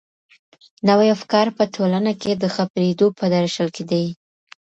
[0.89, 4.05] نوي افکار په ټولنه کي د خپرېدو په درشل کي دي.